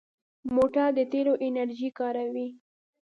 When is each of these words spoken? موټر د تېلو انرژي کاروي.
موټر 0.55 0.87
د 0.97 0.99
تېلو 1.11 1.33
انرژي 1.47 1.89
کاروي. 1.99 2.47